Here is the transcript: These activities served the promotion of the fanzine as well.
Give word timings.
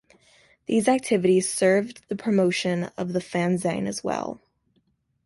These 0.65 0.87
activities 0.87 1.53
served 1.53 2.01
the 2.09 2.15
promotion 2.15 2.85
of 2.97 3.13
the 3.13 3.19
fanzine 3.21 3.85
as 3.87 4.03
well. 4.03 4.41